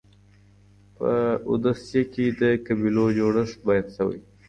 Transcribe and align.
په 0.95 1.11
اودیسه 1.49 2.01
کي 2.13 2.25
د 2.41 2.41
قبیلو 2.65 3.05
جوړښت 3.17 3.57
بیان 3.67 3.87
سوی 3.95 4.17
دی. 4.23 4.29